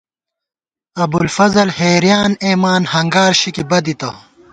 [1.03, 4.09] ابُوالفضل حېریان اېمان، ہنگار شِکی بدِتہ